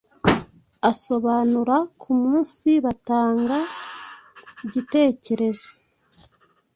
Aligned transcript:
asobanura 0.91 1.75
kumunsi 2.01 2.69
batanga 2.85 3.57
igitekerezo 4.65 5.67